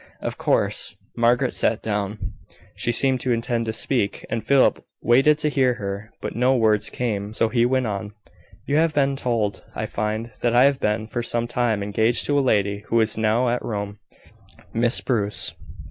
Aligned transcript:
Of 0.19 0.35
course, 0.39 0.95
Margaret 1.15 1.53
sat 1.53 1.83
down. 1.83 2.33
She 2.75 2.91
seemed 2.91 3.19
to 3.19 3.31
intend 3.31 3.67
to 3.67 3.73
speak, 3.73 4.25
and 4.31 4.43
Philip 4.43 4.83
waited 5.03 5.37
to 5.37 5.49
hear 5.49 5.75
her; 5.75 6.09
but 6.21 6.35
no 6.35 6.55
words 6.55 6.89
came, 6.89 7.33
so 7.33 7.49
he 7.49 7.67
went 7.67 7.85
on. 7.85 8.15
"You 8.65 8.77
have 8.77 8.95
been 8.95 9.15
told, 9.15 9.63
I 9.75 9.85
find, 9.85 10.31
that 10.41 10.55
I 10.55 10.63
have 10.63 10.79
been 10.79 11.05
for 11.05 11.21
some 11.21 11.47
time 11.47 11.83
engaged 11.83 12.25
to 12.25 12.39
a 12.39 12.41
lady 12.41 12.79
who 12.87 12.99
is 12.99 13.15
now 13.15 13.49
at 13.49 13.63
Rome 13.63 13.99
Miss 14.73 15.01
Bruce. 15.01 15.53